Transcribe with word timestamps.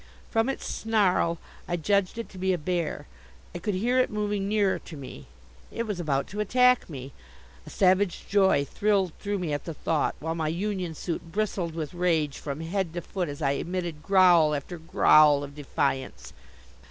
From 0.31 0.49
its 0.49 0.65
snarl 0.65 1.37
I 1.67 1.77
judged 1.77 2.17
it 2.17 2.27
to 2.29 2.39
be 2.39 2.53
a 2.53 2.57
bear. 2.57 3.05
I 3.53 3.59
could 3.59 3.75
hear 3.75 3.99
it 3.99 4.09
moving 4.09 4.47
nearer 4.49 4.79
to 4.79 4.97
me. 4.97 5.27
It 5.69 5.85
was 5.85 5.99
about 5.99 6.25
to 6.29 6.39
attack 6.39 6.89
me. 6.89 7.13
A 7.67 7.69
savage 7.69 8.25
joy 8.27 8.65
thrilled 8.65 9.13
through 9.19 9.37
me 9.37 9.53
at 9.53 9.65
the 9.65 9.75
thought, 9.75 10.15
while 10.19 10.33
my 10.33 10.47
union 10.47 10.95
suit 10.95 11.31
bristled 11.31 11.75
with 11.75 11.93
rage 11.93 12.39
from 12.39 12.61
head 12.61 12.95
to 12.95 13.01
foot 13.01 13.29
as 13.29 13.43
I 13.43 13.51
emitted 13.51 14.01
growl 14.01 14.55
after 14.55 14.79
growl 14.79 15.43
of 15.43 15.53
defiance. 15.53 16.33